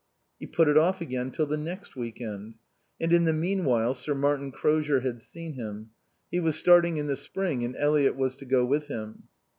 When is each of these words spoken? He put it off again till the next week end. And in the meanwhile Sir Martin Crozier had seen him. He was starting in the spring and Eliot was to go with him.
He 0.39 0.47
put 0.47 0.67
it 0.67 0.79
off 0.79 0.99
again 0.99 1.29
till 1.29 1.45
the 1.45 1.57
next 1.57 1.95
week 1.95 2.19
end. 2.19 2.55
And 2.99 3.13
in 3.13 3.25
the 3.25 3.33
meanwhile 3.33 3.93
Sir 3.93 4.15
Martin 4.15 4.51
Crozier 4.51 5.01
had 5.01 5.21
seen 5.21 5.53
him. 5.53 5.91
He 6.31 6.39
was 6.39 6.55
starting 6.57 6.97
in 6.97 7.05
the 7.05 7.15
spring 7.15 7.63
and 7.63 7.75
Eliot 7.75 8.15
was 8.15 8.35
to 8.37 8.45
go 8.45 8.65
with 8.65 8.87
him. 8.87 9.25